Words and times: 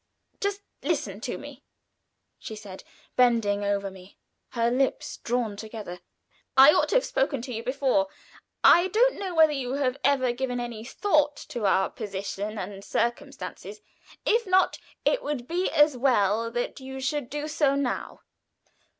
"Just 0.39 0.63
listen 0.81 1.21
to 1.21 1.37
me," 1.37 1.61
she 2.39 2.55
said, 2.55 2.83
bending 3.15 3.63
over 3.63 3.91
me, 3.91 4.17
her 4.53 4.71
lips 4.71 5.17
drawn 5.17 5.55
together. 5.55 5.99
"I 6.57 6.73
ought 6.73 6.89
to 6.89 6.95
have 6.95 7.05
spoken 7.05 7.39
to 7.43 7.53
you 7.53 7.61
before. 7.61 8.07
I 8.63 8.87
don't 8.87 9.19
know 9.19 9.35
whether 9.35 9.51
you 9.51 9.73
have 9.73 9.99
ever 10.03 10.31
given 10.31 10.59
any 10.59 10.83
thought 10.83 11.35
to 11.49 11.67
our 11.67 11.87
position 11.91 12.57
and 12.57 12.83
circumstances. 12.83 13.81
If 14.25 14.47
not, 14.47 14.79
it 15.05 15.21
would 15.21 15.47
be 15.47 15.69
as 15.69 15.95
well 15.95 16.49
that 16.49 16.79
you 16.79 16.99
should 16.99 17.29
do 17.29 17.47
so 17.47 17.75
now. 17.75 18.21